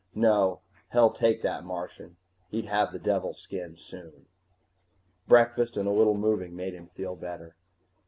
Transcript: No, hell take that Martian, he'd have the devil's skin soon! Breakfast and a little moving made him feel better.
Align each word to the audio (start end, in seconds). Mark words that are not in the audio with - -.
No, 0.15 0.61
hell 0.87 1.11
take 1.11 1.43
that 1.43 1.63
Martian, 1.63 2.17
he'd 2.49 2.65
have 2.65 2.91
the 2.91 2.97
devil's 2.97 3.37
skin 3.37 3.77
soon! 3.77 4.25
Breakfast 5.27 5.77
and 5.77 5.87
a 5.87 5.91
little 5.91 6.17
moving 6.17 6.55
made 6.55 6.73
him 6.73 6.87
feel 6.87 7.15
better. 7.15 7.55